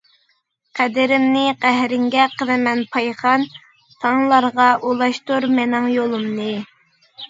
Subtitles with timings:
[0.79, 3.47] قەدرىمنى قەھرىڭگە قىلىمەن پايخان،
[4.03, 6.55] تاڭلارغا ئۇلاشتۇر مېنىڭ يولۇمنى.